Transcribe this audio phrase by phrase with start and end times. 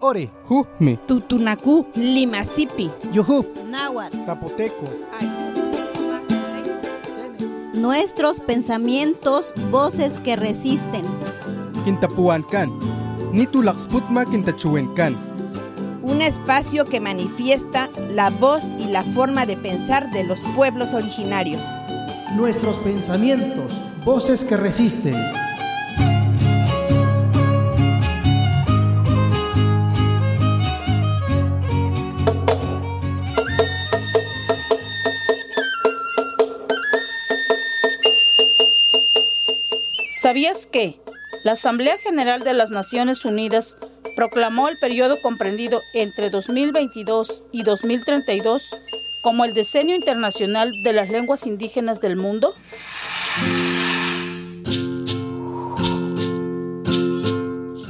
[0.00, 4.84] Ore, Jujme, Tutunacu, Limasipi, Yuhu, Náhuatl, Zapoteco.
[7.74, 11.04] Nuestros pensamientos, voces que resisten.
[11.84, 12.70] Quintapuancan.
[13.32, 15.16] Nitu Laxputma Quintachuencan.
[16.02, 21.60] un espacio que manifiesta la voz y la forma de pensar de los pueblos originarios.
[22.34, 25.14] Nuestros pensamientos, voces que resisten.
[40.38, 41.00] ¿Sabías que
[41.42, 43.76] la Asamblea General de las Naciones Unidas
[44.14, 48.62] proclamó el periodo comprendido entre 2022 y 2032
[49.24, 52.54] como el Decenio Internacional de las Lenguas Indígenas del Mundo?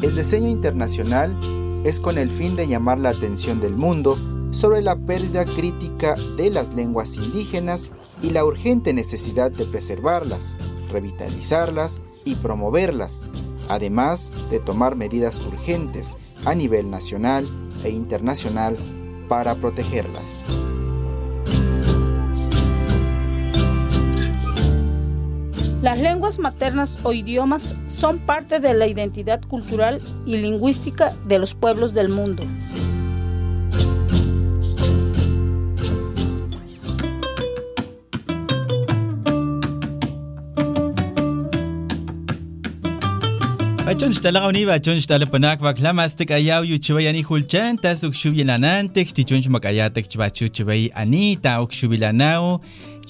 [0.01, 1.37] El diseño internacional
[1.84, 4.17] es con el fin de llamar la atención del mundo
[4.53, 7.92] sobre la pérdida crítica de las lenguas indígenas
[8.23, 10.56] y la urgente necesidad de preservarlas,
[10.91, 13.27] revitalizarlas y promoverlas,
[13.69, 17.47] además de tomar medidas urgentes a nivel nacional
[17.84, 18.77] e internacional
[19.28, 20.46] para protegerlas.
[25.83, 31.55] Las lenguas maternas o idiomas son parte de la identidad cultural y lingüística de los
[31.55, 32.42] pueblos del mundo.
[43.99, 50.87] Pachon xtalaqa univa chon xtalapanak baklamas tekayaw yuchibay ani julchantas ukxubilanantej tichon xmakayatek chbachu chibay
[50.95, 52.61] anita ukxubilanaw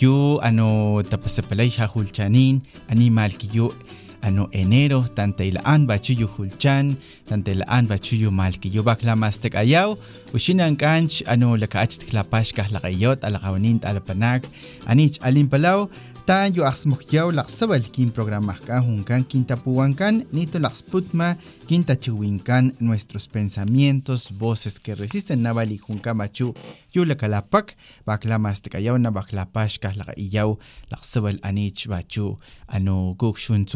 [0.00, 1.68] yu ano tapasapalay
[2.24, 3.68] ani animalki yu
[4.22, 6.96] ano enero tantailaan bachu yu julchan
[7.30, 9.94] an bachu yu malki yu baklamastek ayaw
[10.32, 14.48] uxinan kanch ano lakaach tklapax kahlaqayot alaqawanin talapanak
[14.86, 15.88] anich alimpalaw
[16.28, 21.28] tan yu axmokyaw laqsabal kin programah kan junkan kintapuwankan nito laqsputma
[21.68, 26.52] kintachiwinkan nuestros pensamientos voces que resisten navali junkan machu
[31.42, 31.88] anich
[32.66, 33.66] ano gukshun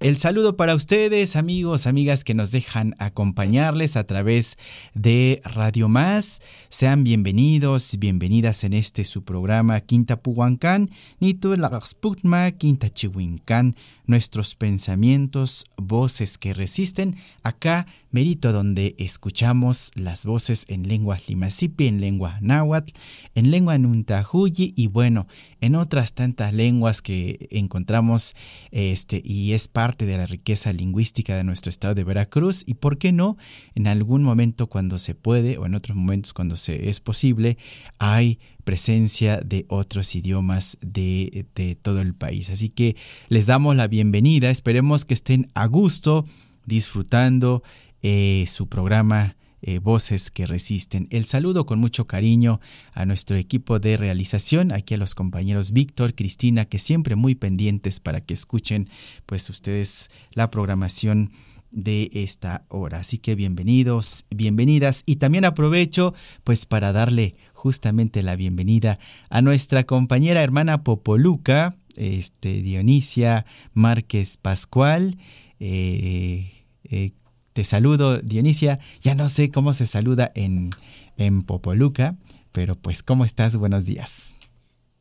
[0.00, 4.56] el saludo para ustedes amigos amigas que nos dejan acompañarles a través
[4.94, 6.40] de Radio Más.
[6.68, 13.76] Sean bienvenidos bienvenidas en este su programa Quinta Puhuancán, Nito Lagasputma, Quinta Chihuincán,
[14.06, 22.00] nuestros pensamientos, voces que resisten, acá Merito donde escuchamos las voces en lengua limasipi, en
[22.00, 22.92] lengua náhuatl,
[23.34, 25.26] en lengua nuntahuyi y bueno,
[25.60, 28.34] en otras tantas lenguas que encontramos
[28.70, 32.96] este y es parte de la riqueza lingüística de nuestro estado de Veracruz y por
[32.96, 33.36] qué no,
[33.74, 37.58] en algún momento cuando se puede o en otros momentos cuando se es posible,
[37.98, 42.50] hay presencia de otros idiomas de, de todo el país.
[42.50, 42.96] Así que
[43.28, 46.24] les damos la bienvenida, esperemos que estén a gusto
[46.66, 47.62] disfrutando
[48.02, 51.08] eh, su programa eh, Voces que Resisten.
[51.10, 52.60] El saludo con mucho cariño
[52.92, 57.98] a nuestro equipo de realización, aquí a los compañeros Víctor, Cristina, que siempre muy pendientes
[57.98, 58.88] para que escuchen
[59.26, 61.32] pues ustedes la programación
[61.70, 63.00] de esta hora.
[63.00, 66.14] Así que bienvenidos, bienvenidas y también aprovecho
[66.44, 68.98] pues para darle justamente la bienvenida
[69.28, 73.44] a nuestra compañera hermana Popoluca, este Dionisia
[73.74, 75.18] Márquez Pascual.
[75.58, 77.10] Eh, eh,
[77.58, 78.78] te saludo, Dionisia.
[79.00, 80.70] Ya no sé cómo se saluda en,
[81.16, 82.16] en Popoluca,
[82.52, 83.56] pero pues, ¿cómo estás?
[83.56, 84.38] Buenos días.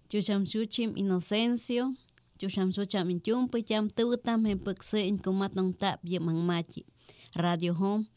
[0.09, 1.93] Chuchamchuchim Inocencio,
[2.39, 6.83] Chuchamchucham Inchumpa, Cham Tutam, Hempekse, Incomatong Tap, Yemangmachi,
[7.35, 8.07] Radio Home.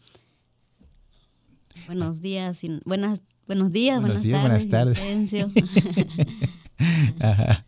[1.84, 5.32] Buenos días, buenas, buenos días, Buenos buenas días, buenas tardes, tardes.
[5.34, 5.52] Inocencio.
[7.20, 7.66] Ajá.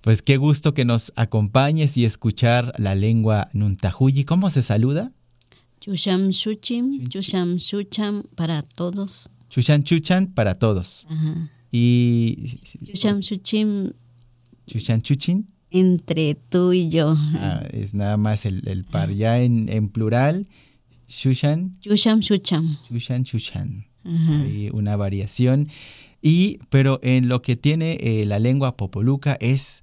[0.00, 4.24] Pues qué gusto que nos acompañes y escuchar la lengua Nuntahuyi.
[4.24, 5.12] ¿Cómo se saluda?
[5.82, 9.28] Chuchamchuchim, Chuchamchucham para todos.
[9.50, 11.06] Chushan Chuchan para todos.
[11.10, 11.50] Ajá.
[11.72, 13.92] Y Chuchamchuchim
[14.66, 17.16] Chushan Chuchin entre tú y yo.
[17.34, 19.10] ah, es nada más el, el par.
[19.12, 20.46] Ya en, en plural,
[21.08, 22.76] Shushan, Chuchamchucham.
[22.88, 23.86] Chushan, Chushan.
[24.04, 24.42] Ajá.
[24.42, 25.68] Hay una variación.
[26.22, 29.82] Y, pero en lo que tiene eh, la lengua popoluca es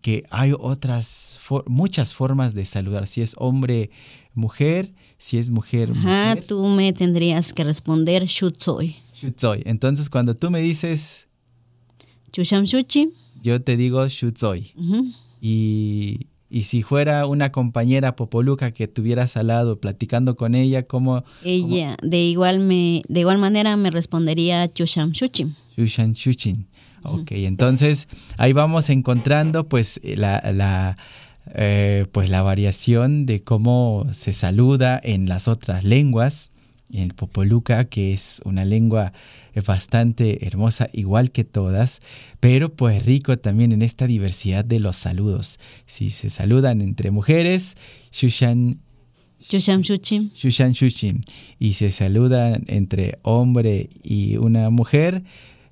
[0.00, 3.06] que hay otras, for- muchas formas de saludar.
[3.06, 3.90] Si es hombre,
[4.32, 4.94] mujer,
[5.24, 6.44] si es mujer, Ajá, mujer.
[6.48, 8.96] tú me tendrías que responder Shutsoy.
[9.14, 9.62] Shutsoy.
[9.66, 11.28] Entonces, cuando tú me dices,
[12.32, 13.10] Chushamchuchim.
[13.42, 14.72] yo te digo Shutsoy.
[14.76, 15.06] Ujú.
[15.40, 21.24] Y, Y si fuera una compañera popoluca que tuvieras al lado platicando con ella, ¿cómo?
[21.44, 25.54] Ella de igual me de igual manera me respondería Chusham Shuchim.
[25.76, 26.66] Shushan Shuchin.
[27.04, 28.06] Ok, entonces
[28.38, 30.96] ahí vamos encontrando pues la, la,
[31.54, 36.52] eh, pues la variación de cómo se saluda en las otras lenguas,
[36.92, 39.12] en el Popoluca, que es una lengua
[39.66, 42.00] bastante hermosa, igual que todas,
[42.40, 45.58] pero pues rico también en esta diversidad de los saludos.
[45.86, 47.76] Si se saludan entre mujeres,
[48.10, 48.80] Shushan
[49.48, 50.30] Chusham Shuchim.
[50.34, 51.20] Shushan Shushin,
[51.58, 55.24] y se saludan entre hombre y una mujer,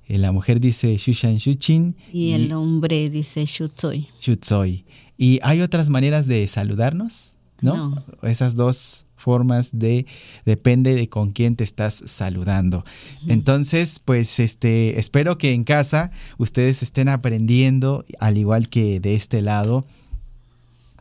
[0.07, 4.07] eh, la mujer dice Shushan Shuchin Y el hombre dice Shutsoy.
[4.19, 4.83] Shutsoi.
[5.21, 7.75] Y hay otras maneras de saludarnos, ¿no?
[7.91, 8.27] No.
[8.27, 10.07] Esas dos formas de
[10.47, 12.83] depende de con quién te estás saludando.
[13.27, 16.09] Entonces, pues este espero que en casa
[16.39, 19.85] ustedes estén aprendiendo al igual que de este lado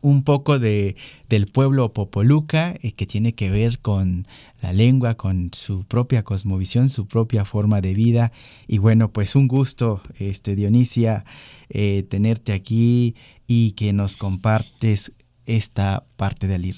[0.02, 0.96] un poco de,
[1.28, 4.26] del pueblo Popoluca, eh, que tiene que ver con
[4.62, 8.32] la lengua, con su propia cosmovisión, su propia forma de vida.
[8.66, 11.25] Y bueno, pues un gusto, este, Dionisia,
[11.69, 13.14] eh, tenerte aquí
[13.52, 15.11] y que nos compartes
[15.44, 16.76] esta parte de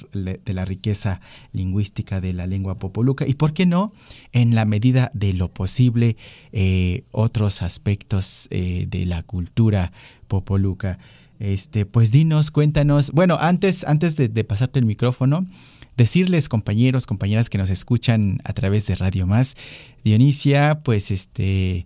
[0.54, 1.20] la, riqueza
[1.52, 3.92] lingüística de la lengua popoluca y, ¿por qué no?,
[4.32, 6.16] en la medida de lo posible,
[6.52, 9.92] eh, otros aspectos eh, de la cultura
[10.28, 10.98] popoluca.
[11.38, 13.10] Este, pues dinos, cuéntanos.
[13.10, 15.44] Bueno, antes, antes de, de, pasarte el micrófono,
[15.98, 19.58] decirles, compañeros, compañeras que nos escuchan a través de Radio Más,
[20.04, 21.84] Dionisia, pues este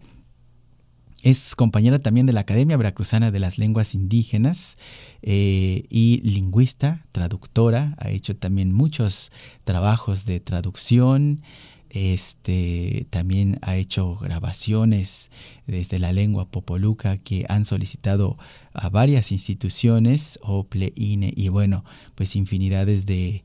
[1.23, 4.79] es compañera también de la Academia Veracruzana de las Lenguas Indígenas
[5.23, 9.33] eh, y lingüista, traductora, ha hecho también muchos
[9.65, 11.43] trabajos de traducción,
[11.91, 15.31] este, también ha hecho grabaciones
[15.67, 18.37] desde la lengua popoluca que han solicitado
[18.77, 21.85] a varias instituciones, OPLE, INE y bueno,
[22.15, 23.45] pues infinidades de,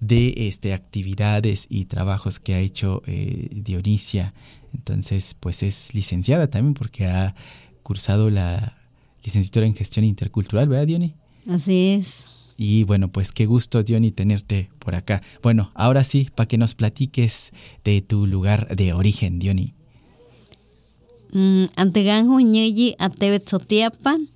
[0.00, 4.34] de este, actividades y trabajos que ha hecho eh, Dionisia.
[4.74, 7.34] Entonces, pues es licenciada también porque ha
[7.82, 8.78] cursado la
[9.24, 11.14] licenciatura en gestión intercultural, ¿verdad, Diony?
[11.48, 12.30] Así es.
[12.56, 15.22] Y bueno, pues qué gusto, Diony, tenerte por acá.
[15.42, 17.52] Bueno, ahora sí, para que nos platiques
[17.84, 19.72] de tu lugar de origen, Diony.
[21.32, 24.28] Mm, Anteganjo ñeyi atebet sotiapan,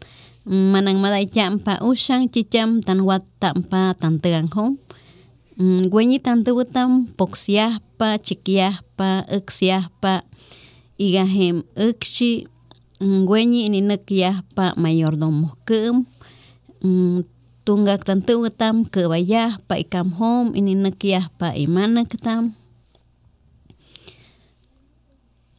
[0.45, 4.77] manang maday champa ushan chicham tanwat tampa tanteganjo.
[5.93, 10.27] Güeñi tantebutam poxiaspa, chiquiaspa, uxiaspa,
[10.99, 12.45] igahem uxi,
[13.01, 16.11] güeñi ininukyaspa mayordomo kum,
[17.65, 22.53] tungak tantebutam kebayaspa ikam hom ininukyaspa imanaktam.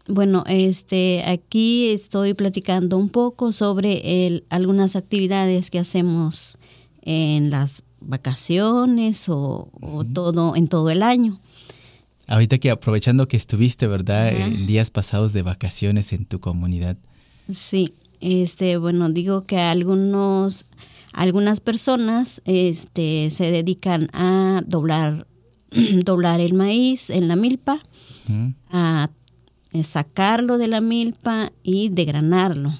[0.08, 6.58] Bueno, este, aquí estoy platicando un poco sobre el, algunas actividades que hacemos
[7.02, 11.40] en las vacaciones o, o todo en todo el año.
[12.28, 14.34] Ahorita que aprovechando que estuviste, ¿verdad?
[14.34, 16.98] En días pasados de vacaciones en tu comunidad.
[17.52, 20.66] Sí, este, bueno, digo que algunos,
[21.14, 25.28] algunas personas, este, se dedican a doblar,
[26.04, 27.80] doblar el maíz en la milpa,
[28.30, 28.56] uh -huh.
[28.72, 29.10] a
[29.84, 32.74] sacarlo de la milpa y degranarlo.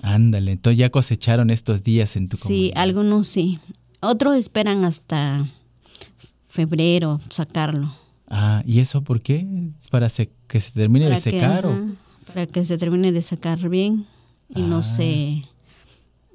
[0.00, 2.64] Ándale, entonces ya cosecharon estos días en tu sí, comunidad.
[2.64, 3.58] Sí, algunos sí.
[4.00, 5.46] Otros esperan hasta
[6.48, 7.92] febrero sacarlo.
[8.26, 9.46] Ah, ¿y eso por qué?
[9.90, 11.60] ¿Para se, que se termine para de secar?
[11.62, 11.72] Que, o?
[11.72, 11.86] Ajá,
[12.26, 14.06] para que se termine de secar bien
[14.48, 14.66] y ah.
[14.66, 15.42] no se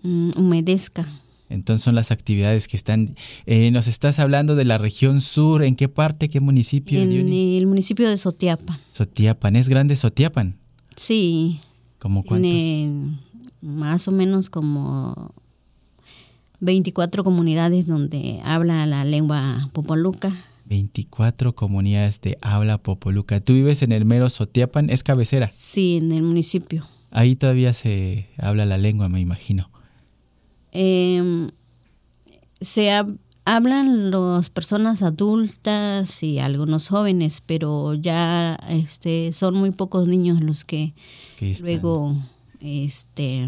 [0.04, 1.08] um, humedezca.
[1.50, 3.16] Entonces son las actividades que están...
[3.46, 7.02] Eh, nos estás hablando de la región sur, ¿en qué parte, qué municipio?
[7.02, 7.58] En Yuni?
[7.58, 8.76] el municipio de Sotiapan.
[8.88, 10.58] Sotiapan, ¿es grande Sotiapan?
[10.96, 11.60] Sí.
[12.00, 12.50] ¿Cómo cuántos?
[12.50, 13.20] Tiene
[13.62, 15.32] más o menos como
[16.60, 20.36] 24 comunidades donde habla la lengua popoluca.
[20.66, 23.42] 24 comunidades de habla popoluca.
[23.42, 24.90] ¿Tú vives en el mero Sotiapan?
[24.90, 25.46] ¿Es cabecera?
[25.46, 26.84] Sí, en el municipio.
[27.12, 29.70] Ahí todavía se habla la lengua, me imagino.
[30.72, 31.52] Eh,
[32.60, 33.06] se ha,
[33.48, 40.66] hablan las personas adultas y algunos jóvenes, pero ya este, son muy pocos niños los
[40.66, 40.94] que,
[41.38, 42.14] que luego,
[42.60, 43.48] este,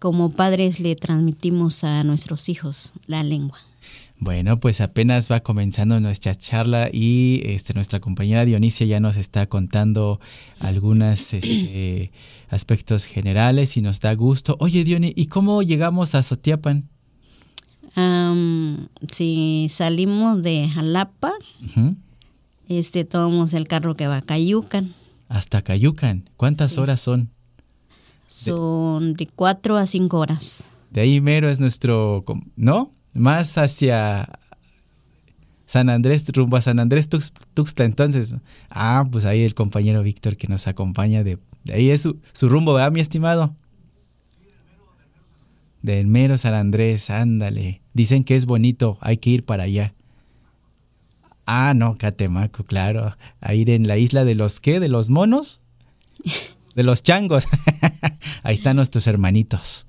[0.00, 3.58] como padres, le transmitimos a nuestros hijos la lengua.
[4.18, 9.46] Bueno, pues apenas va comenzando nuestra charla y este, nuestra compañera Dionisia ya nos está
[9.46, 10.18] contando
[10.58, 12.10] algunos este,
[12.48, 14.56] aspectos generales y nos da gusto.
[14.58, 16.88] Oye, Diony, ¿y cómo llegamos a Sotiapan?
[17.96, 21.96] Um, si salimos de Jalapa, uh -huh.
[22.68, 24.92] este, tomamos el carro que va a Cayucan.
[25.28, 26.28] Hasta Cayucan.
[26.36, 26.80] ¿Cuántas sí.
[26.80, 27.30] horas son?
[28.28, 30.70] Son de cuatro a cinco horas.
[30.90, 32.24] De ahí mero es nuestro,
[32.54, 32.90] ¿no?
[33.14, 34.28] Más hacia
[35.64, 37.84] San Andrés, rumbo a San Andrés Tuxtla.
[37.84, 38.36] Entonces,
[38.70, 41.38] ah, pues ahí el compañero Víctor que nos acompaña de,
[41.72, 43.54] ahí es su, su rumbo, ¿verdad, mi estimado?
[45.86, 47.80] Del mero San Andrés, ándale.
[47.94, 49.94] Dicen que es bonito, hay que ir para allá.
[51.46, 53.16] Ah, no, Catemaco, claro.
[53.40, 55.60] A ir en la isla de los qué, de los monos,
[56.74, 57.46] de los changos.
[58.42, 59.86] Ahí están nuestros hermanitos.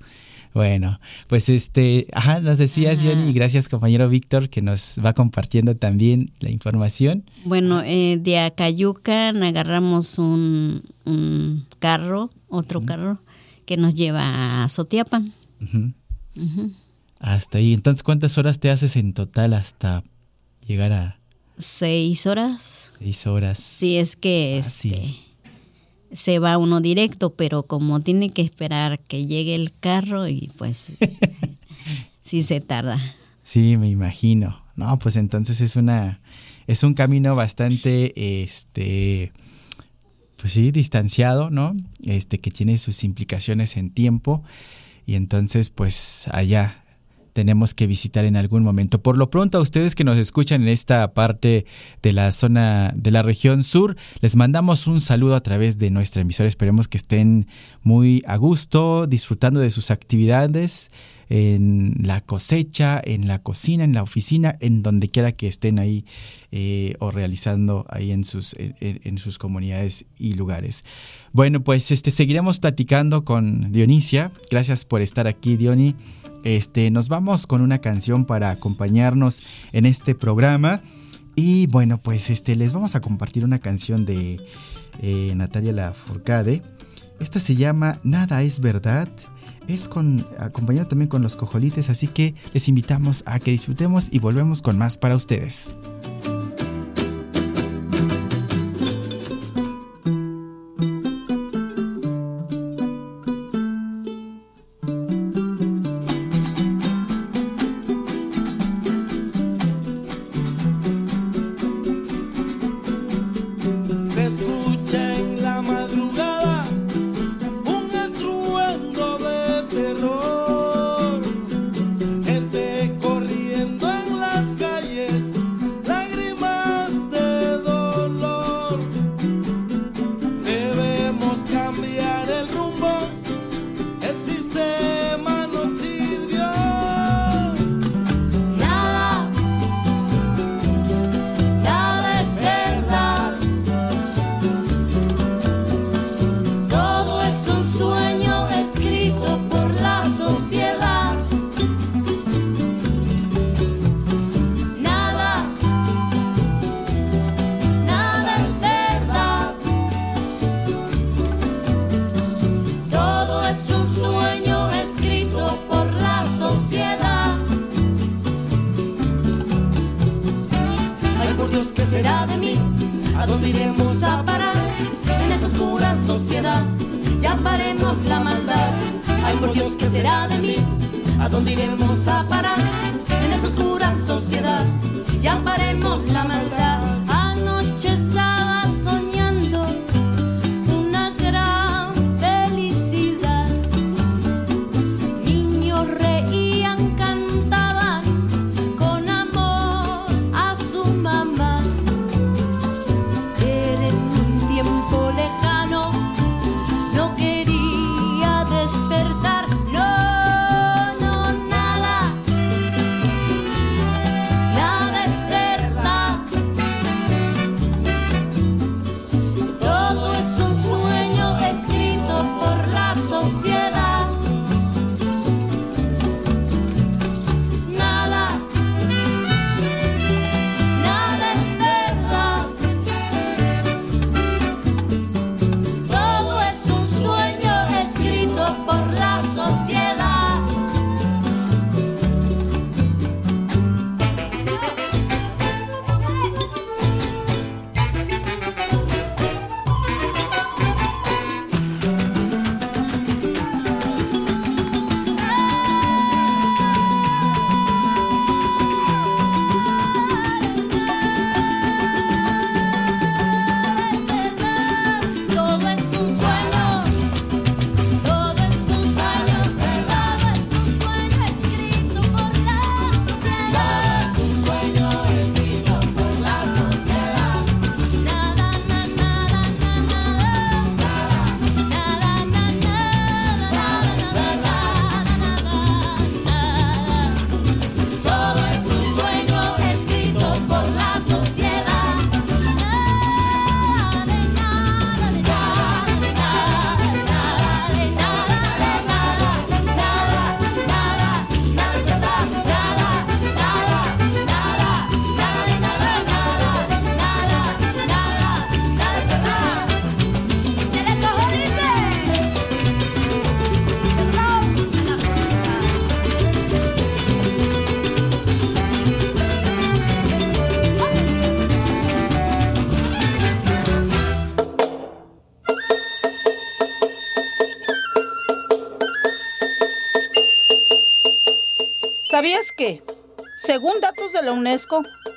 [0.54, 5.74] Bueno, pues este, ajá, nos decías, Johnny, y gracias compañero Víctor que nos va compartiendo
[5.74, 7.24] también la información.
[7.44, 10.80] Bueno, eh, de Acayucan agarramos un,
[11.80, 13.18] carro, otro carro,
[13.66, 15.32] que nos lleva a Sotiapan.
[17.18, 17.74] Hasta ahí.
[17.74, 20.04] Entonces, ¿cuántas horas te haces en total hasta
[20.66, 21.18] llegar a,
[21.58, 22.92] seis horas.
[22.98, 23.58] Seis horas.
[23.58, 25.14] Sí, es que este,
[26.12, 30.92] se va uno directo, pero como tiene que esperar que llegue el carro y pues
[32.22, 33.00] sí se tarda.
[33.42, 34.62] Sí, me imagino.
[34.76, 36.20] No, pues entonces es una
[36.66, 39.32] es un camino bastante este
[40.36, 41.74] pues sí, distanciado, ¿no?
[42.04, 44.44] Este que tiene sus implicaciones en tiempo
[45.08, 46.84] y entonces pues allá
[47.32, 49.00] tenemos que visitar en algún momento.
[49.00, 51.64] Por lo pronto, a ustedes que nos escuchan en esta parte
[52.02, 56.20] de la zona de la región sur, les mandamos un saludo a través de nuestra
[56.20, 56.46] emisora.
[56.46, 57.46] Esperemos que estén
[57.82, 60.90] muy a gusto, disfrutando de sus actividades
[61.28, 66.04] en la cosecha, en la cocina, en la oficina, en donde quiera que estén ahí
[66.50, 70.84] eh, o realizando ahí en sus, en, sus comunidades y lugares.
[71.32, 74.32] Bueno, pues este seguiremos platicando con Dionisia.
[74.50, 75.94] Gracias por estar aquí, Diony.
[76.44, 79.42] Este, nos vamos con una canción para acompañarnos
[79.72, 80.82] en este programa.
[81.36, 84.40] Y bueno, pues este, les vamos a compartir una canción de
[85.02, 86.62] eh, Natalia Lafourcade.
[87.20, 89.08] Esta se llama Nada es verdad.
[89.68, 89.88] Es
[90.38, 94.78] acompañado también con los cojolites, así que les invitamos a que disfrutemos y volvemos con
[94.78, 95.76] más para ustedes.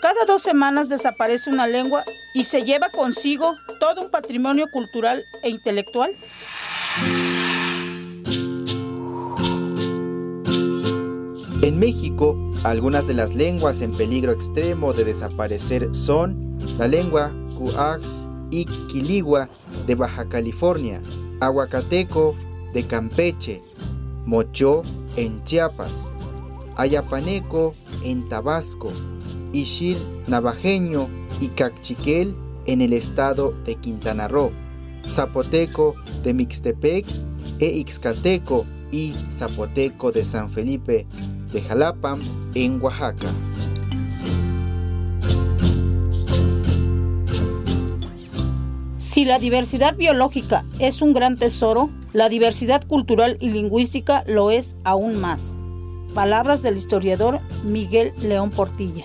[0.01, 2.03] Cada dos semanas desaparece una lengua
[2.33, 6.11] y se lleva consigo todo un patrimonio cultural e intelectual.
[11.61, 18.01] En México, algunas de las lenguas en peligro extremo de desaparecer son la lengua Cuaj
[18.49, 19.47] y Quiligua
[19.85, 21.01] de Baja California,
[21.39, 22.35] Aguacateco
[22.73, 23.61] de Campeche,
[24.25, 24.83] Mochó
[25.15, 26.13] en Chiapas,
[26.77, 28.91] Ayapaneco en Tabasco,
[29.53, 31.07] Ishil Navajeño
[31.39, 34.51] y Cachiquel en el estado de Quintana Roo,
[35.05, 37.05] Zapoteco de Mixtepec
[37.59, 41.05] e Ixcateco y Zapoteco de San Felipe
[41.51, 42.17] de Jalapa
[42.55, 43.27] en Oaxaca.
[48.97, 54.77] Si la diversidad biológica es un gran tesoro, la diversidad cultural y lingüística lo es
[54.85, 55.57] aún más.
[56.13, 59.03] Palabras del historiador Miguel León Portilla.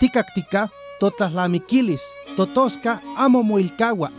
[0.00, 2.02] Ticactica, totaslamiquilis,
[2.34, 4.10] totosca, amo muilcagua.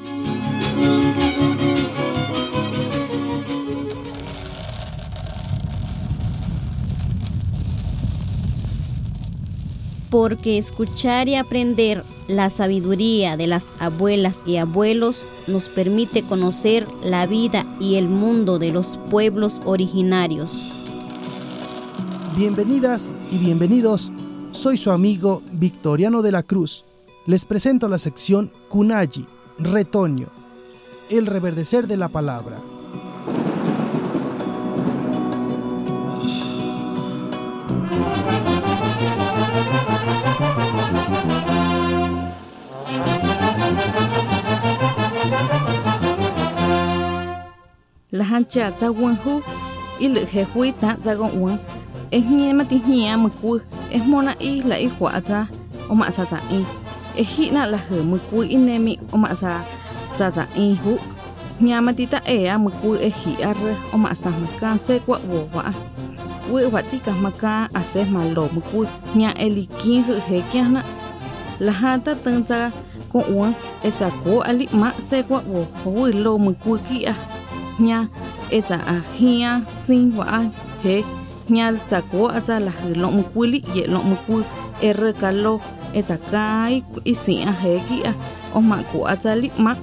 [10.12, 17.26] porque escuchar y aprender la sabiduría de las abuelas y abuelos nos permite conocer la
[17.26, 20.70] vida y el mundo de los pueblos originarios.
[22.36, 24.12] Bienvenidas y bienvenidos,
[24.52, 26.86] soy su amigo Victoriano de la Cruz.
[27.26, 29.26] Les presento la sección Kunayi,
[29.60, 30.28] retoño,
[31.10, 32.58] el reverdecer de la palabra.
[48.12, 49.42] la hancha za wan hu
[50.00, 50.98] i le he hui ta
[53.42, 53.62] ku
[53.92, 55.40] e mona i la i hwa ta
[55.90, 56.62] o ma sa i.
[57.22, 59.52] E hi na la he mu ku i ne mi, o ma sa
[60.18, 60.94] sa za i hu.
[61.62, 63.58] Nya ma ti ta e a mu ku e hi ar
[63.94, 65.74] o ma sa ma kan se kwa wo wa
[66.52, 68.80] we wa ti ka ma ka a se ma lo mu ku
[69.16, 70.82] nya e li kin hu he kya na.
[71.66, 72.60] La ha ta tang za
[73.12, 73.48] ko wa
[73.88, 77.16] e za ko ali ma se kwa wo wo lo mu ku ki a.
[77.80, 78.00] Nya
[78.50, 79.52] e eza a hia
[79.84, 80.42] sin wa a,
[80.84, 80.96] he
[81.50, 84.44] nya za ko a za la lo mu kwili ye lo mu ku
[84.82, 85.62] e re ka lo
[85.94, 88.14] eza kai i si a he ki a
[88.58, 89.74] o ma ko a za li ma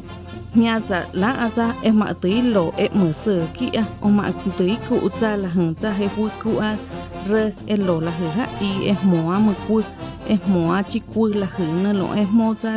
[0.57, 4.09] nya za la a za e ma ti lo e mo se ki a o
[4.09, 4.25] ma
[4.57, 6.73] ti ku za la han za he hu ku a
[7.31, 7.45] re
[7.75, 9.77] e lo la he ha i e mo a mu ku
[10.35, 12.73] e mo a chi ku la he na lo e mo za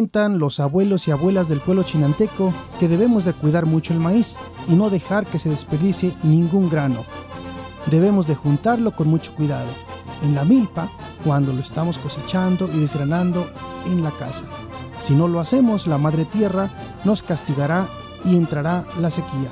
[0.00, 4.74] Los abuelos y abuelas del pueblo chinanteco que debemos de cuidar mucho el maíz y
[4.74, 7.04] no dejar que se desperdicie ningún grano.
[7.90, 9.68] Debemos de juntarlo con mucho cuidado
[10.22, 10.90] en la milpa
[11.22, 13.46] cuando lo estamos cosechando y desgranando
[13.84, 14.44] en la casa.
[15.02, 16.70] Si no lo hacemos, la madre tierra
[17.04, 17.86] nos castigará
[18.24, 19.50] y entrará la sequía.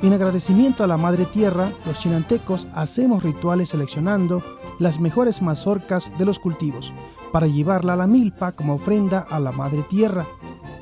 [0.00, 4.42] En agradecimiento a la madre tierra, los chinantecos hacemos rituales seleccionando
[4.78, 6.92] las mejores mazorcas de los cultivos
[7.32, 10.24] para llevarla a la milpa como ofrenda a la madre tierra.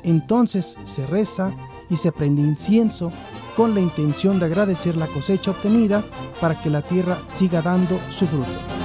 [0.03, 1.51] Entonces se reza
[1.89, 3.11] y se prende incienso
[3.55, 6.03] con la intención de agradecer la cosecha obtenida
[6.39, 8.76] para que la tierra siga dando su fruto.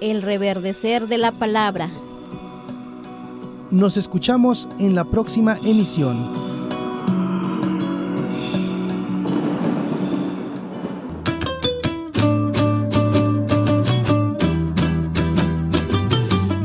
[0.00, 1.90] El reverdecer de la palabra.
[3.70, 6.51] Nos escuchamos en la próxima emisión.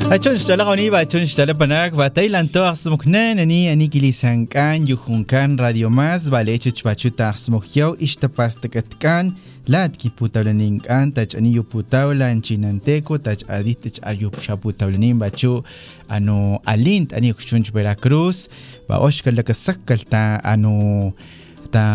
[0.08, 5.60] Achon xtala goni ba achon xtala panak ba Thailand to axmoknan ani ani kilisankan yujunkan
[5.60, 9.36] radio más ba lechech bachuta axmokyo ixtapastakatkan
[9.68, 15.68] lat kiputawlaninkan tach ani yuputawlan chinanteko tach aditech ayupxaputawlanin bachu
[16.08, 18.48] ano alint ani xuchunch Veracruz
[18.88, 21.12] ba oxkalakasakkal ta ano
[21.68, 21.86] ta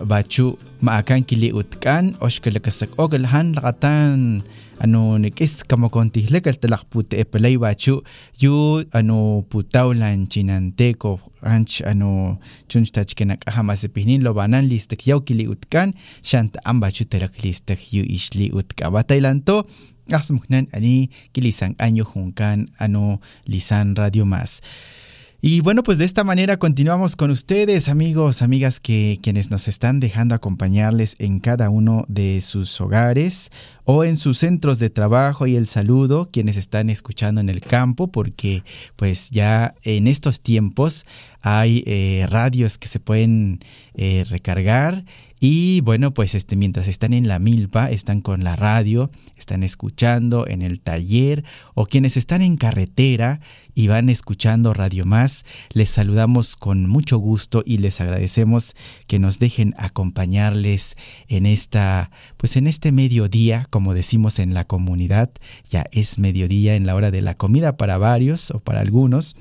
[0.00, 4.40] bachu maakan kiliutkan oxkalakasak ogalhan lakatan
[4.80, 8.00] ano nekis kamakontihlek altelaj puteepelay wachu
[8.40, 12.40] yu ano putaulan chinanteko anch ano
[12.72, 15.92] chunchtachkenak ahamasepihnin lo banan listek yaw kiliutkan
[16.24, 19.68] xanta ambachu telak listek yu ixliutka batailanto
[20.08, 24.64] asmuknan ani kilisan año junkan ano lisan radio más
[25.42, 29.98] y bueno, pues de esta manera continuamos con ustedes, amigos, amigas, que quienes nos están
[29.98, 33.50] dejando acompañarles en cada uno de sus hogares
[33.84, 38.08] o en sus centros de trabajo y el saludo, quienes están escuchando en el campo,
[38.08, 38.64] porque
[38.96, 41.06] pues ya en estos tiempos
[41.40, 43.60] hay eh, radios que se pueden
[43.94, 45.04] eh, recargar
[45.42, 50.46] y bueno, pues este, mientras están en la milpa, están con la radio, están escuchando
[50.46, 53.40] en el taller o quienes están en carretera
[53.74, 58.76] y van escuchando Radio Más, les saludamos con mucho gusto y les agradecemos
[59.06, 60.96] que nos dejen acompañarles
[61.28, 65.30] en esta, pues en este mediodía, como decimos en la comunidad,
[65.70, 69.36] ya es mediodía en la hora de la comida para varios o para algunos.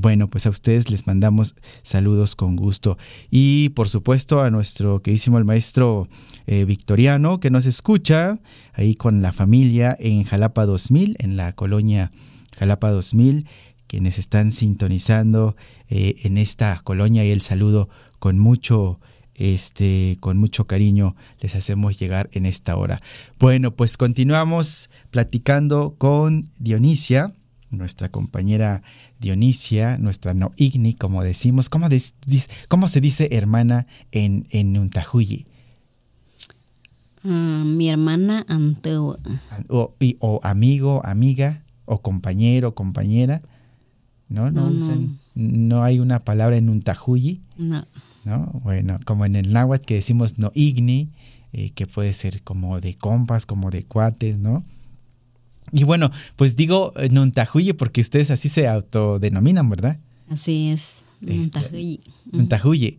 [0.00, 2.98] Bueno, pues a ustedes les mandamos saludos con gusto.
[3.32, 6.06] Y por supuesto a nuestro queridísimo el maestro
[6.46, 8.38] eh, Victoriano que nos escucha
[8.74, 12.12] ahí con la familia en Jalapa 2000, en la colonia
[12.56, 13.48] Jalapa 2000,
[13.88, 15.56] quienes están sintonizando
[15.88, 17.88] eh, en esta colonia y el saludo
[18.20, 19.00] con mucho
[19.34, 23.02] este, con mucho cariño les hacemos llegar en esta hora.
[23.40, 27.32] Bueno, pues continuamos platicando con Dionisia,
[27.70, 28.82] nuestra compañera
[29.20, 31.68] Dionisia, nuestra no igni, como decimos.
[31.68, 31.88] ¿Cómo,
[32.88, 35.46] se dice hermana en, en Untahuyi?
[37.24, 39.18] Uh, mi hermana Anteo.
[39.68, 43.42] O, y, o, amigo, amiga, o compañero, compañera.
[44.28, 44.50] ¿No?
[44.50, 45.18] No, no, no.
[45.34, 47.40] no hay una palabra en Untahuyi.
[47.56, 47.86] No.
[48.24, 48.60] ¿No?
[48.62, 51.08] Bueno, como en el náhuatl que decimos no igni,
[51.52, 54.64] eh, que puede ser como de compas, como de cuates, ¿no?
[55.72, 59.98] Y bueno, pues digo Nuntahuye porque ustedes así se autodenominan, ¿verdad?
[60.28, 62.00] Así es, Nuntahuye.
[62.30, 62.98] Nuntahuye,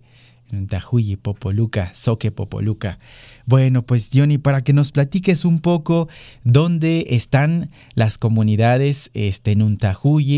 [0.51, 2.99] Nuntahuye, Popoluca, Soque Popoluca.
[3.45, 6.07] Bueno, pues Johnny, para que nos platiques un poco
[6.43, 9.55] dónde están las comunidades este,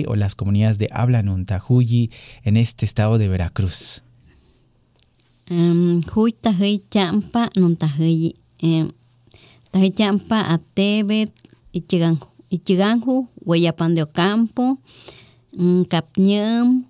[0.08, 2.10] o las comunidades de habla Nuntahuye
[2.44, 4.04] en este estado de Veracruz.
[6.15, 8.36] Huy Tahuy Champa, Nuntahuye.
[8.62, 8.91] Um,
[9.72, 11.32] Tahuy Champa, Atebet,
[11.74, 14.80] Ichiganju, Hueyapan de Ocampo,
[15.58, 16.86] um, Capñam,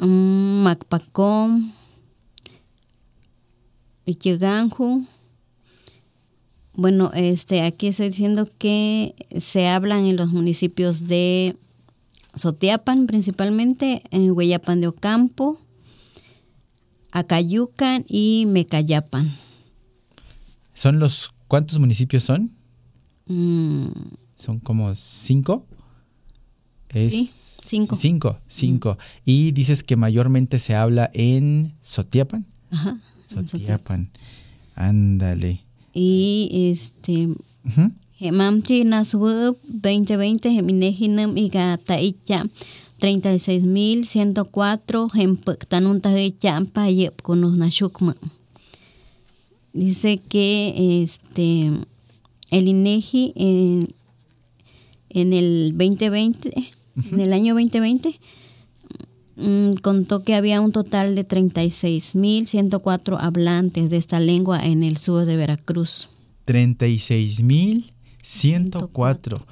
[0.00, 1.72] um, Macpacom,
[4.06, 5.06] Ichiganju.
[6.74, 11.56] Bueno, este, aquí estoy diciendo que se hablan en los municipios de
[12.34, 15.58] Sotiapan, principalmente, en Hueyapan de Ocampo,
[17.10, 19.28] Acayucan y Mecayapan.
[20.74, 22.59] ¿Son los cuántos municipios son?
[23.30, 23.86] Mm.
[24.36, 25.64] Son como cinco.
[26.88, 27.30] Es Sí,
[27.64, 27.94] cinco.
[27.96, 28.98] Cinco, cinco.
[29.24, 32.44] Y dices que mayormente se habla en Sotiapan.
[32.70, 32.98] Ajá.
[33.24, 34.10] Sotiapan.
[34.74, 35.62] Ándale.
[35.94, 37.92] Y este Ujú.
[38.18, 42.46] Hemamchi Nasweb 2020 Heminejinam y Gataicha
[42.98, 48.16] 36.104 Hempectanunta de Champa Yep con los Nashukma.
[49.72, 51.70] Dice que este
[52.50, 53.88] el INEGI en,
[55.08, 56.52] en el 2020,
[57.12, 58.20] en el año 2020,
[59.36, 65.24] mm, contó que había un total de 36.104 hablantes de esta lengua en el sur
[65.24, 66.08] de Veracruz.
[66.46, 69.46] 36.104.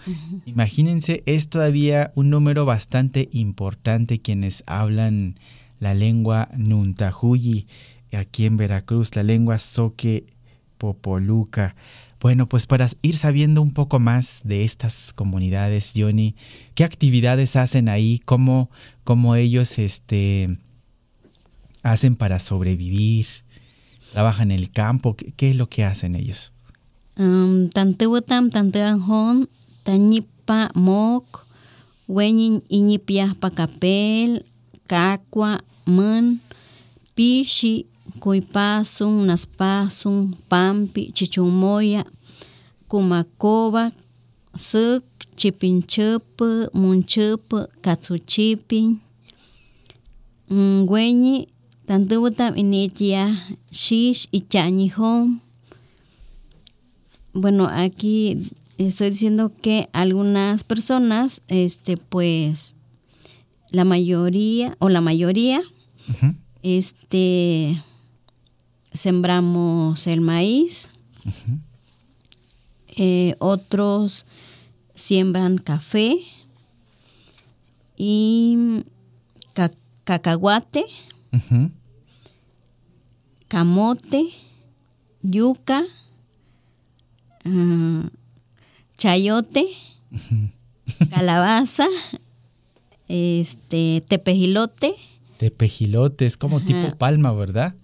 [0.47, 5.39] Imagínense, es todavía un número bastante importante quienes hablan
[5.79, 7.69] la lengua Nuntahuyi
[8.13, 10.25] aquí en Veracruz, la lengua Soque
[10.79, 11.77] Popoluca.
[12.21, 16.35] Bueno, pues para ir sabiendo un poco más de estas comunidades, Johnny,
[16.75, 18.21] ¿qué actividades hacen ahí?
[18.25, 18.71] ¿Cómo,
[19.05, 20.59] cómo ellos este,
[21.83, 23.27] hacen para sobrevivir?
[24.13, 25.15] ¿Trabajan en el campo?
[25.15, 26.53] ¿Qué, es lo que hacen ellos?
[27.73, 29.49] Tantehuatam, Tanteanjon,
[29.85, 31.47] Tañipa Mok,
[32.09, 32.63] Weñin
[35.87, 36.41] Man,
[37.15, 37.87] Pishi,
[38.21, 42.05] Cuipasun, Naspasun, Pampi, Chichumoya,
[42.89, 43.93] Kumakoba,
[44.55, 45.05] Suk,
[45.37, 46.25] Chipinchup,
[46.73, 49.01] Munchup, Katsuchipin,
[50.51, 51.49] Ngüeñi,
[51.87, 55.41] Tantehuatam Initia, Shish y Chañijón.
[57.33, 62.75] Bueno, aquí estoy diciendo que algunas personas, este, pues,
[63.71, 65.61] la mayoría, o la mayoría,
[66.63, 67.81] este,
[68.93, 70.91] sembramos el maíz,
[72.97, 74.27] eh, otros
[74.95, 76.17] siembran café
[77.97, 78.83] y
[79.55, 79.71] ca-
[80.05, 80.85] cacahuate,
[83.49, 84.29] camote,
[85.23, 85.83] yuca,
[87.45, 88.09] ah,
[88.97, 89.67] chayote,
[91.11, 91.87] calabaza,
[93.09, 94.95] este tepejilote.
[95.39, 97.75] Tepejilote, es como tipo palma, ¿verdad?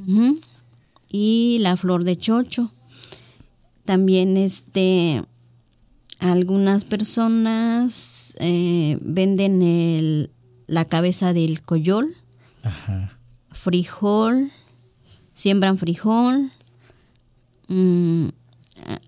[1.16, 2.72] Y la flor de chocho.
[3.85, 5.22] También este
[6.18, 10.31] algunas personas eh, venden el,
[10.66, 12.12] la cabeza del coyol,
[12.64, 13.16] Ajá.
[13.53, 14.50] frijol,
[15.35, 16.50] siembran frijol.
[17.68, 18.27] mm,
[18.85, 19.00] ah,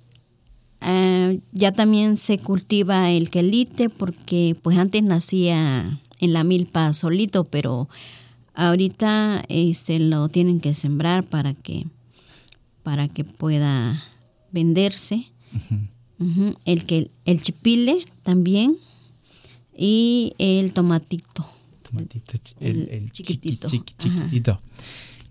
[0.83, 7.42] ah, ya también se cultiva el quelite porque pues antes nacía en la milpa solito,
[7.42, 7.88] pero
[8.55, 11.87] ahorita este lo tienen que sembrar para que
[12.87, 14.01] para que pueda
[14.53, 15.25] venderse.
[16.64, 18.77] El que el chipile también
[19.77, 21.44] y el tomatito.
[21.83, 23.66] Tomatito, el, el el chiquitito.
[23.68, 24.18] chiqui- chiqui- Ajá.
[24.27, 24.61] chiquitito.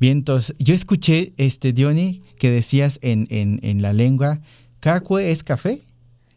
[0.01, 4.41] Bien, entonces, yo escuché, este, Diony, que decías en, en, en la lengua,
[4.81, 5.81] cacue es café.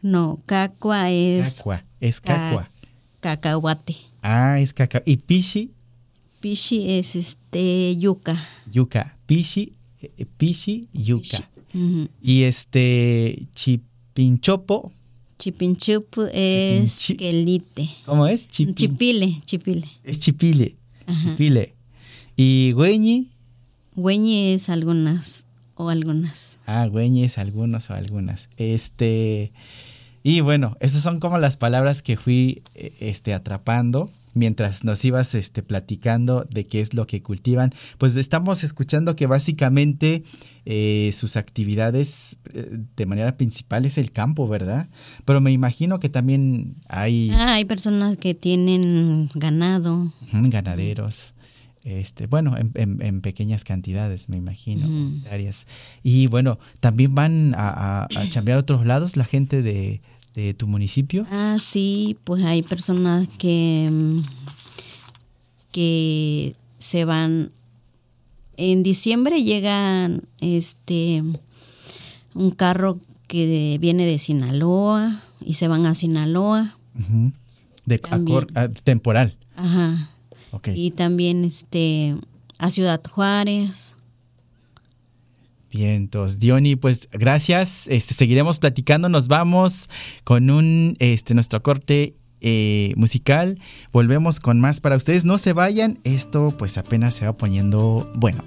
[0.00, 2.70] No, cacua es Cacua, es ca- cacua.
[3.18, 3.96] cacahuate.
[4.22, 5.02] Ah, es cacao.
[5.04, 5.72] Y pishi,
[6.38, 8.40] Pishi es este yuca.
[8.70, 9.18] yuca.
[9.26, 11.48] Pishi, eh, pishi, yuca.
[12.22, 14.92] Y este, chipinchopo,
[15.38, 17.88] Chipinchupu es Chipinchi- quelite.
[18.04, 18.48] ¿cómo es?
[18.50, 19.87] Chipin- Chipile, chipile.
[20.02, 21.30] Es chipile, Ajá.
[21.30, 21.74] chipile.
[22.37, 23.30] Y güeñi,
[23.94, 26.61] Güeñi es algunas o algunas.
[26.66, 28.48] Ah, güeyes, algunos o algunas.
[28.56, 29.52] Este,
[30.24, 35.35] y bueno, esas son como las palabras que fui eh, este, atrapando mientras nos ibas
[35.35, 37.74] este, platicando de qué es lo que cultivan.
[37.98, 40.22] Pues estamos escuchando que básicamente
[40.64, 44.88] eh, sus actividades eh, de manera principal es el campo, ¿verdad?
[45.24, 50.12] Pero me imagino que también hay Ah, hay personas que tienen ganado.
[50.33, 51.35] ganaderos.
[51.85, 54.87] Este, bueno, en, en- en pequeñas cantidades, me imagino.
[56.03, 60.03] Y bueno, también van a, a, a chambear a otros lados la gente de,
[60.44, 61.27] de tu municipio.
[61.31, 64.18] Ah, sí, pues hay personas que, mm,
[65.72, 67.51] que se van.
[68.57, 71.22] En diciembre llegan este
[72.35, 76.77] un carro que viene de Sinaloa y se van a Sinaloa.
[77.85, 78.46] De También.
[78.85, 79.37] temporal.
[79.57, 80.11] Ajá.
[80.53, 80.68] Ok.
[80.74, 82.16] Y también este
[82.59, 83.96] a Ciudad Juárez.
[85.70, 87.87] Bien, entonces, Diony, pues gracias.
[87.88, 89.09] Este, seguiremos platicando.
[89.09, 89.90] Nos vamos
[90.24, 93.61] con un este nuestro corte eh, musical.
[93.92, 95.24] Volvemos con más para ustedes.
[95.24, 95.98] No se vayan.
[96.04, 98.42] Esto pues apenas se va poniendo bueno.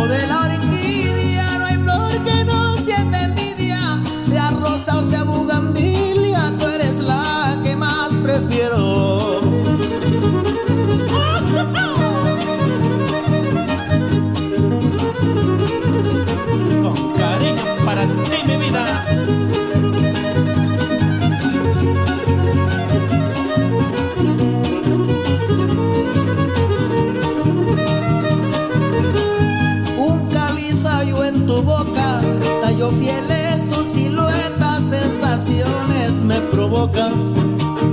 [0.00, 0.29] Como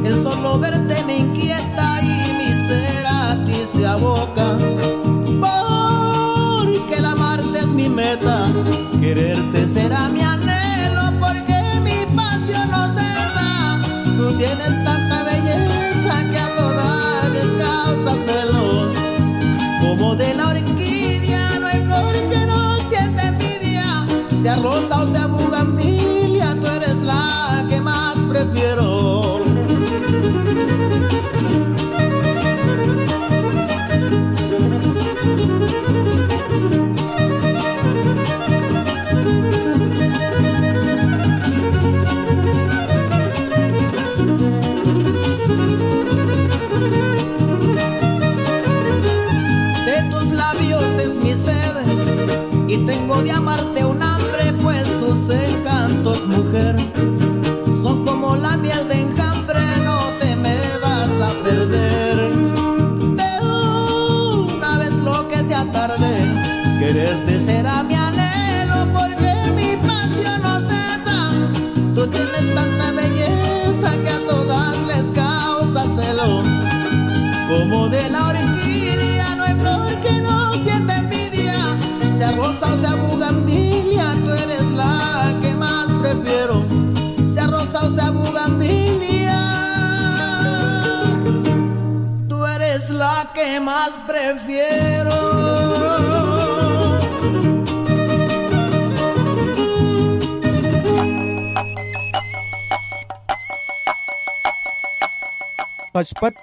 [0.03, 4.57] el solo verte me inquieta y mi ser a ti se aboca.
[5.41, 8.47] Porque el amarte es mi meta
[8.99, 13.79] quererte será mi anhelo porque mi pasión no cesa.
[14.17, 18.93] Tú tienes tanta belleza que a todas les causa celos.
[19.81, 24.05] Como de la orquídea no hay flor que no sienta envidia.
[24.41, 25.96] Sea rosa o sea bugambilia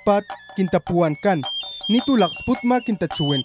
[0.04, 1.40] apat kinta puan kan,
[1.88, 3.40] nitulak putma kinta cuen.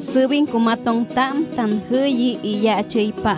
[0.00, 3.36] Sebing kumatong tam tan huyi iya cuy pa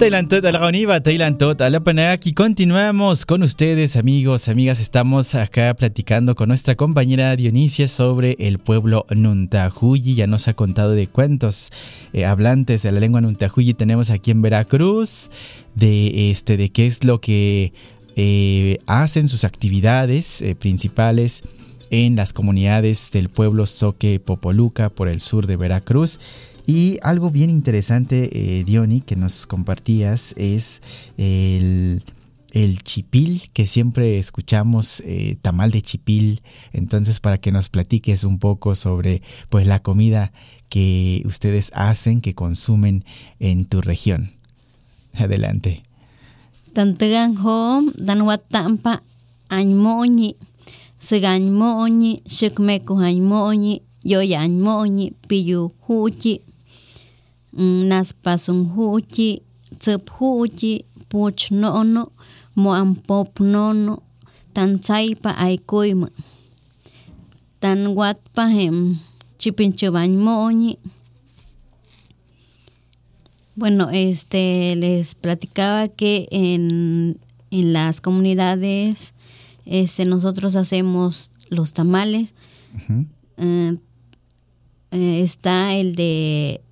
[0.00, 0.06] pap.
[0.06, 4.80] Atailantot, Alagaoniva, Atailantot, Alapanak y continuamos con ustedes, amigos, amigas.
[4.80, 10.14] Estamos acá platicando con nuestra compañera Dionisia sobre el pueblo Nuntajuyi.
[10.14, 11.70] Ya nos ha contado de cuántos
[12.12, 15.30] eh, hablantes de la lengua Nuntajuyi tenemos aquí en Veracruz,
[15.74, 17.72] de este, de qué es lo que
[18.16, 21.42] eh, hacen sus actividades eh, principales
[21.90, 26.18] en las comunidades del pueblo Soque Popoluca por el sur de Veracruz.
[26.70, 30.80] Y algo bien interesante, eh, Diony, que nos compartías es
[31.16, 32.04] el,
[32.84, 36.42] chipil, que siempre escuchamos eh, tamal de chipil.
[36.72, 40.32] Entonces, para que nos platiques un poco sobre pues la comida
[40.68, 43.04] que ustedes hacen, que consumen
[43.40, 44.30] en tu región.
[45.14, 45.82] Adelante.
[46.72, 47.34] Tantegan
[48.04, 48.22] dan
[55.26, 56.42] piyu huchi,
[57.60, 59.42] naspasum huchi,
[59.78, 62.12] tsep huchi, puch nono,
[62.56, 64.02] moam pop nono,
[64.54, 66.08] tan tsaipa aikoima.
[67.60, 68.96] Tan watpa hem
[69.38, 70.78] chipinchebañmoñi.
[73.54, 77.18] Bueno, este les platicaba que en,
[77.50, 79.12] en las comunidades
[79.66, 82.32] este, nosotros hacemos los tamales.
[83.36, 83.76] Eh,
[84.92, 86.62] eh, está el de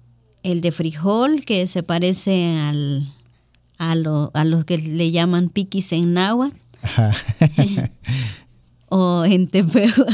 [0.42, 3.12] el de frijol que se parece al
[3.78, 6.56] a lo, a los que le llaman piquis en náhuatl
[8.88, 10.06] o en tepeo.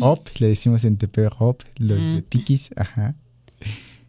[0.00, 2.70] Hop, le decimos en Tepeo hop, los de piquis.
[2.76, 3.14] Ajá.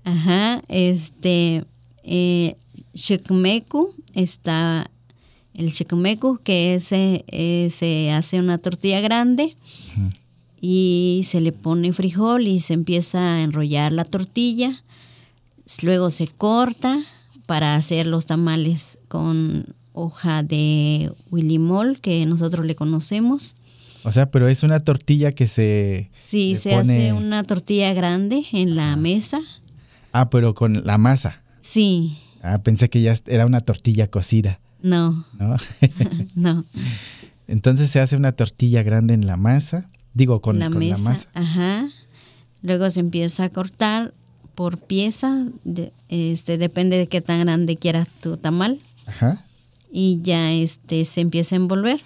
[0.04, 1.66] Ajá, este,
[2.04, 2.56] eh,
[4.14, 4.90] está
[5.54, 9.58] el chicmecu, que ese, eh, se hace una tortilla grande
[10.62, 14.84] y se le pone frijol y se empieza a enrollar la tortilla.
[15.84, 17.00] Luego se corta
[17.46, 23.56] para hacer los tamales con hoja de willimol, que nosotros le conocemos.
[24.04, 26.10] O sea, pero es una tortilla que se...
[26.18, 29.42] Sí, se pone- hace una tortilla grande en la mesa.
[30.14, 31.42] Ah, pero con la masa.
[31.62, 35.58] Sí, Ah, pensé que ya era una tortilla cocida, no, ¿no?
[36.36, 36.64] no.
[37.48, 41.10] Entonces se hace una tortilla grande en la masa, digo, con, la con mesa, la
[41.10, 41.28] masa.
[41.34, 41.88] ajá.
[42.62, 44.14] Luego se empieza a cortar
[44.60, 49.42] por pieza, de- este depende de qué tan grande quieras tu tamal Ajá.
[49.90, 52.02] y ya este se empieza a envolver.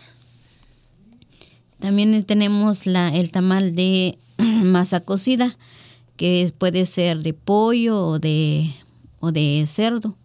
[1.79, 4.19] También tenemos la el tamal de
[4.63, 5.57] masa cocida,
[6.15, 8.71] que puede ser de pollo o de
[9.19, 10.15] o de cerdo.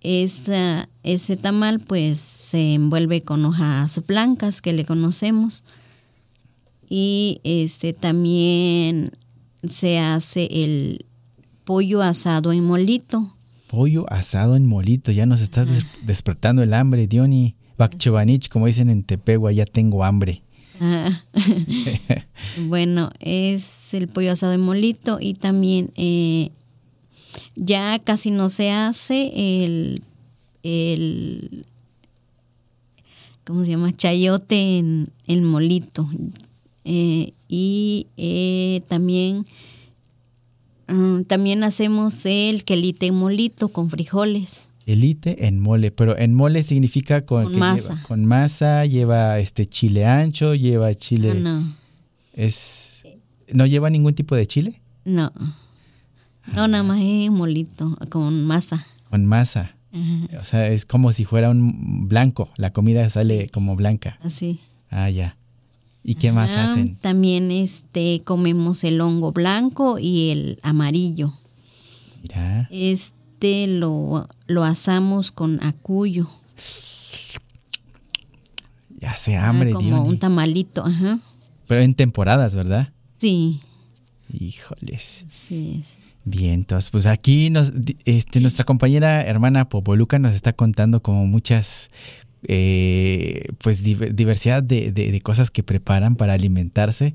[0.00, 5.64] Esa- ese tamal pues se envuelve con hojas blancas que le conocemos
[6.88, 9.12] y este también
[9.70, 11.06] se hace el
[11.64, 13.36] pollo asado en molito.
[13.68, 17.54] Pollo asado en molito, ya nos estás des- despertando el hambre, Diony.
[17.76, 20.42] Bakchevanich, como dicen en Tepegua, ya tengo hambre.
[20.80, 21.22] Ah,
[22.68, 26.50] bueno, es el pollo asado en molito y también eh,
[27.56, 30.02] ya casi no se hace el,
[30.62, 31.64] el
[33.44, 33.96] ¿cómo se llama?
[33.96, 36.08] Chayote en, en molito.
[36.84, 39.46] Eh, y eh, también,
[40.88, 44.70] ah, también hacemos el quelite en molito con frijoles.
[44.86, 47.94] Elite en mole, pero en mole significa con, masa.
[47.94, 51.30] Lleva, con masa, lleva este chile ancho, lleva chile.
[51.30, 51.76] Ah, no,
[52.32, 53.04] Es
[53.52, 55.30] no lleva ningún tipo de chile no.
[56.54, 58.84] No, nada más es molito con masa.
[59.10, 59.76] con masa.
[59.92, 62.50] Ajá, O sea, es como si fuera un blanco.
[62.56, 64.18] La comida sale como blanca.
[64.22, 64.58] así.
[64.90, 65.36] Ah, ya.
[66.04, 66.96] ¿Y qué más Ajá, hacen?
[66.96, 71.32] También este comemos el hongo blanco y el amarillo.
[72.22, 72.68] Mira.
[72.70, 76.28] Este lo, lo asamos con acuyo.
[78.98, 80.08] Ya Ah, hambre, como Diony.
[80.08, 81.18] un tamalito, ajá.
[81.66, 82.92] Pero en temporadas, ¿verdad?
[83.18, 83.60] Sí,
[84.32, 85.24] Híjoles.
[85.28, 85.80] sí.
[85.82, 85.98] sí.
[86.26, 87.74] Bien, entonces, pues aquí nos,
[88.06, 91.90] este, nuestra compañera hermana Popoluca nos está contando como muchas,
[92.48, 97.14] eh, pues diver- diversidad de, de- de cosas que preparan para alimentarse.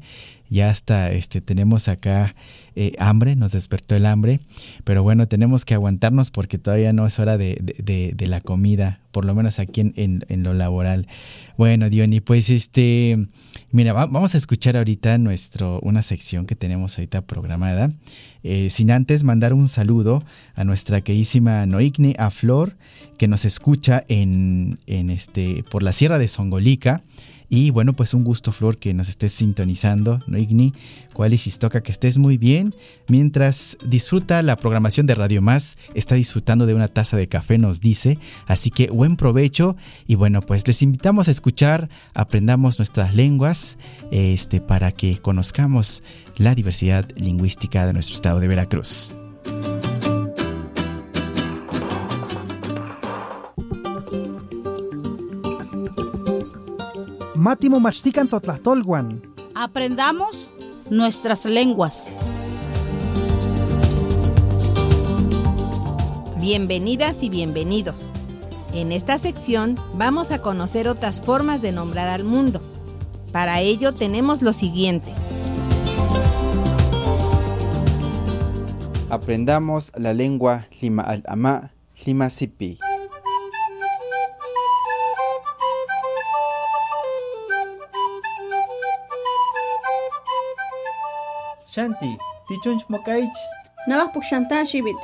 [0.50, 2.36] Ya hasta, este, tenemos acá
[2.76, 4.40] eh, hambre, nos despertó el hambre,
[4.84, 7.58] pero bueno, tenemos que aguantarnos porque todavía no es hora de,
[8.16, 9.94] de- la comida, por lo menos aquí en,
[10.28, 11.08] en- lo laboral.
[11.58, 13.28] Bueno, Diony, pues este,
[13.72, 17.92] mira, va- vamos a escuchar ahorita nuestro, una sección que tenemos ahorita programada.
[18.44, 20.24] Eh, sin antes mandar un saludo
[20.56, 22.78] a nuestra queridísima Noigni a Flor,
[23.18, 27.02] que nos escucha en, en este, por la Sierra de Songolica.
[27.50, 30.74] Y bueno, pues un gusto, Flor, que nos estés sintonizando, Noigni,
[31.14, 32.76] cual y Shistoka, que estés muy bien.
[33.08, 37.82] Mientras disfruta la programación de Radio Más, está disfrutando de una taza de café, nos
[37.82, 38.20] dice.
[38.46, 39.76] Así que buen provecho.
[40.06, 43.80] Y bueno, pues les invitamos a escuchar, aprendamos nuestras lenguas,
[44.12, 46.04] este, para que conozcamos
[46.38, 49.14] la diversidad lingüística de nuestro estado de Veracruz.
[57.50, 59.24] Mátimo mastican totlahtolwan.
[59.56, 60.54] Aprendamos
[60.92, 62.14] nuestras lenguas.
[66.40, 68.12] Bienvenidas y bienvenidos.
[68.72, 72.62] En esta sección vamos a conocer otras formas de nombrar al mundo.
[73.32, 75.12] Para ello tenemos lo siguiente.
[79.10, 81.72] Aprendamos la lengua Lima al Ama,
[82.06, 82.78] Lima Sipi.
[91.72, 92.18] Shanti,
[92.48, 93.38] tichunch mokaich,
[93.88, 94.98] Navas puxanta shibit.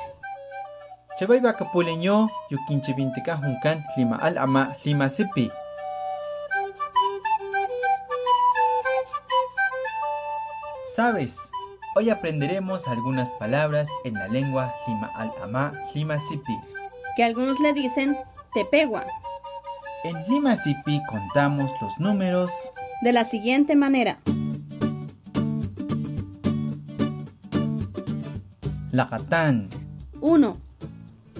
[1.19, 5.51] chabay bakapuleño, yukinche vintica juncan, lima al ama, lima sipi.
[10.95, 11.37] Sabes,
[11.95, 16.57] hoy aprenderemos algunas palabras en la lengua lima al ama, lima sipi.
[17.15, 18.17] Que algunos le dicen
[18.55, 19.05] tepegua.
[20.03, 22.51] En lima sipi contamos los números
[23.01, 24.17] De la siguiente manera.
[28.95, 29.67] Lacatán,
[30.21, 30.57] 1,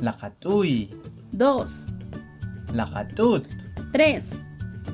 [0.02, 0.90] Lacatuy,
[1.32, 1.88] 2,
[2.74, 3.48] Lacatut,
[3.94, 4.42] 3,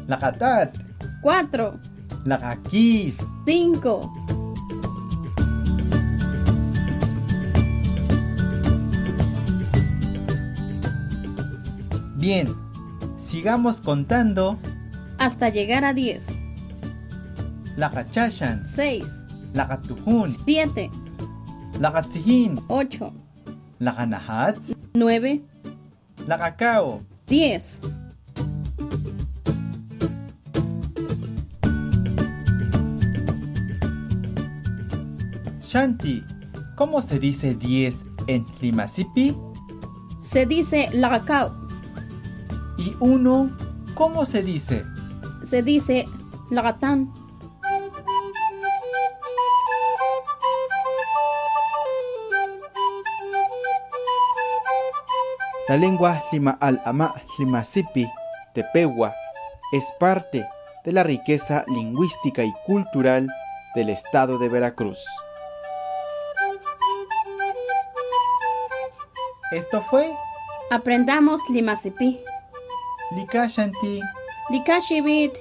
[0.07, 0.77] Lacatat,
[1.23, 1.79] 4,
[2.23, 4.13] Lacaquis, 5.
[12.17, 12.47] Bien,
[13.17, 14.59] sigamos contando.
[15.17, 16.27] Hasta llegar a 10.
[17.75, 19.23] Lacachashan, 6,
[19.55, 20.91] Lacatujun, 7,
[21.81, 23.11] Lacatzihin, 8,
[23.79, 24.55] Lacanahat,
[24.93, 25.41] 9,
[26.27, 27.81] Lacacao, 10.
[35.63, 36.23] Shanti.
[36.75, 39.35] ¿Cómo se dice 10 en Limasipi?
[40.21, 41.51] Se dice lagacao.
[42.77, 43.57] Y 1,
[43.95, 44.85] ¿cómo se dice?
[45.41, 46.05] Se dice
[46.51, 47.11] lagatán.
[55.71, 58.05] La lengua Lima al Ama, Lima Sipi,
[58.53, 59.15] Tepehua,
[59.71, 60.45] es parte
[60.83, 63.29] de la riqueza lingüística y cultural
[63.73, 65.01] del estado de Veracruz.
[69.53, 70.13] Esto fue
[70.71, 72.19] Aprendamos limasipi.
[73.15, 74.01] Lika Shanti.
[74.49, 75.31] Likashibit.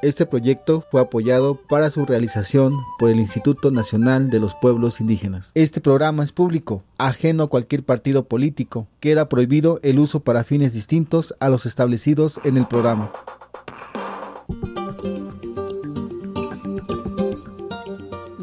[0.00, 5.50] Este proyecto fue apoyado para su realización por el Instituto Nacional de los Pueblos Indígenas.
[5.54, 8.86] Este programa es público, ajeno a cualquier partido político.
[9.00, 13.10] Queda prohibido el uso para fines distintos a los establecidos en el programa.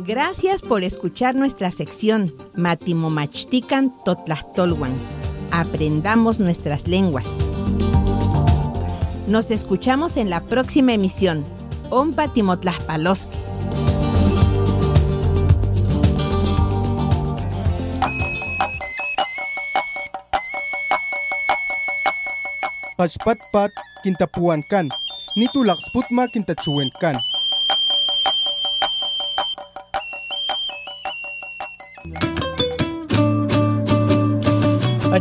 [0.05, 4.91] Gracias por escuchar nuestra sección Matimomachtican Totlahtolwan.
[5.51, 7.25] Aprendamos nuestras lenguas.
[9.27, 11.43] Nos escuchamos en la próxima emisión.
[11.89, 13.35] Ompa Timotlaspaloski.
[22.97, 23.71] Pachpatpat
[24.03, 24.89] kintapuan kan,
[25.35, 27.17] nitulak sputma kintachuwen kan.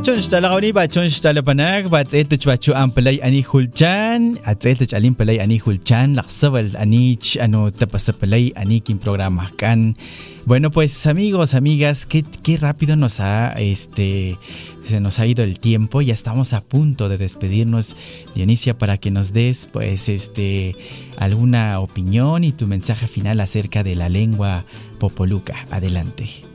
[0.05, 5.40] Ba achon shtala panak ba tsetich ba chu ampalay ani hulchan at tsetich alin palay
[5.40, 9.96] ani hulchan laksawal ani ch ano tapasapalay ani kin programa kan
[10.44, 14.36] bueno pues amigos amigas qué, qué rápido nos ha este
[14.84, 17.96] se nos ha ido el tiempo ya estamos a punto de despedirnos
[18.34, 20.76] Dionisia para que nos des pues este
[21.16, 24.66] alguna opinión y tu mensaje final acerca de la lengua
[24.98, 25.64] popoluca.
[25.70, 26.53] Adelante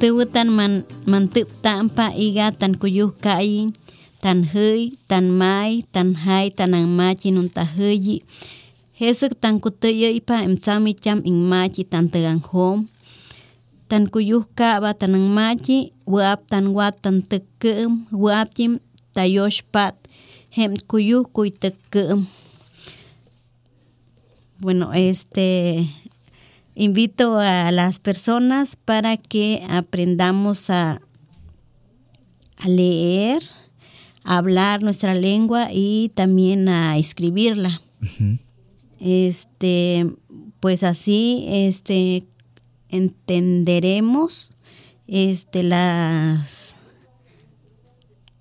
[0.00, 3.68] Tuwutan man mantup tampa iga tan kuyuh kai
[4.24, 6.72] tan hơi tan mai tan hai tan
[7.36, 7.64] nun ta
[9.44, 9.60] tan
[10.16, 12.88] ipa em chami cham ing machi tan tegang hom
[13.92, 18.72] tan kuyuh ka ba tan ang machi wap tan wap tan tekem wap chim
[19.12, 19.94] tayosh pat
[20.56, 22.24] hem kuyuh kuy tekem
[24.64, 25.48] bueno este
[26.80, 31.02] invito a las personas para que aprendamos a,
[32.56, 33.42] a leer,
[34.24, 37.82] a hablar nuestra lengua y también a escribirla.
[38.98, 40.10] Este,
[40.60, 42.26] pues así, este,
[42.88, 44.52] entenderemos,
[45.06, 46.76] este, las,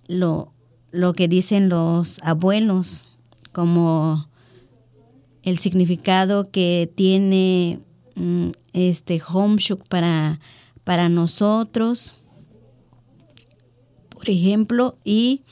[0.08, 0.54] lo,
[0.92, 3.10] lo que dicen los abuelos,
[3.52, 4.30] como
[5.44, 7.80] el significado que tiene
[8.74, 10.40] este homeshuk para,
[10.84, 12.16] para nosotros,
[14.10, 15.44] por ejemplo, y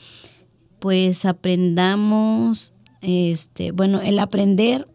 [0.78, 4.86] pues aprendamos, este, bueno, el aprender,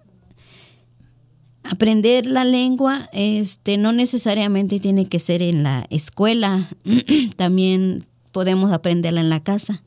[1.63, 6.69] aprender la lengua, este, no necesariamente tiene que ser en la escuela,
[7.35, 9.82] también podemos aprenderla en la casa.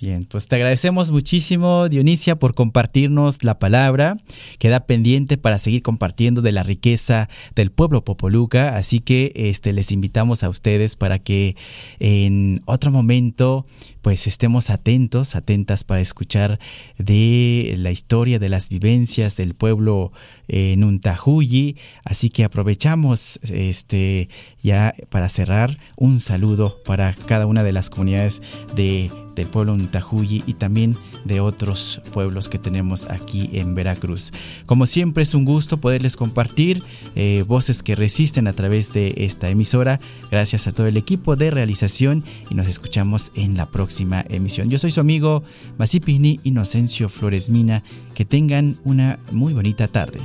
[0.00, 4.16] Bien, pues te agradecemos muchísimo, Dionisia, por compartirnos la palabra.
[4.58, 9.92] Queda pendiente para seguir compartiendo de la riqueza del pueblo Popoluca, así que este, les
[9.92, 11.56] invitamos a ustedes para que
[12.00, 13.66] en otro momento
[14.04, 16.60] pues estemos atentos, atentas para escuchar
[16.98, 20.12] de la historia de las vivencias del pueblo
[20.46, 21.78] en Nuntahuyi.
[22.04, 24.28] Así que aprovechamos este
[24.62, 28.42] ya para cerrar un saludo para cada una de las comunidades
[28.76, 34.32] de del pueblo Ntajuyi y también de otros pueblos que tenemos aquí en Veracruz.
[34.66, 36.82] Como siempre es un gusto poderles compartir
[37.14, 40.00] eh, voces que resisten a través de esta emisora.
[40.30, 44.70] Gracias a todo el equipo de realización y nos escuchamos en la próxima emisión.
[44.70, 45.44] Yo soy su amigo
[45.78, 47.84] Masipini Inocencio Flores Mina.
[48.12, 50.18] Que tengan una muy bonita tarde.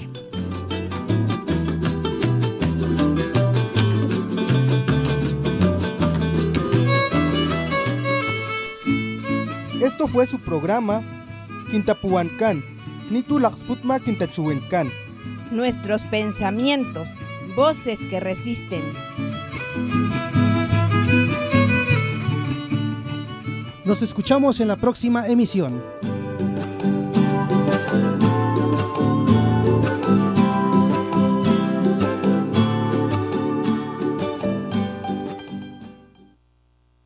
[9.80, 11.04] Esto fue su programa
[11.70, 12.64] Quintapuancán,
[13.12, 14.90] Nitulaxputma Quintachuencán.
[15.52, 17.08] Nuestros pensamientos,
[17.56, 18.82] voces que resisten.
[23.90, 25.82] Nos escuchamos en la próxima emisión.